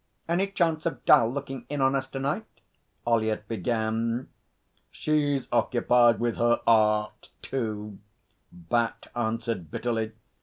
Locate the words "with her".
6.19-6.59